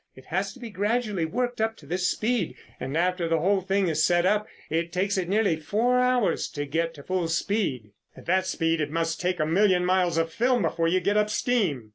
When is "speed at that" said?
7.27-8.47